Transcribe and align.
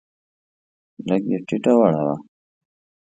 لږ 1.07 1.23
یې 1.31 1.37
ټیټه 1.47 1.73
وړوه. 1.77 2.13